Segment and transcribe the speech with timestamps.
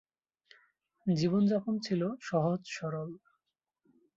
[1.05, 3.09] জীবনযাপন ছিল সহজ সরল।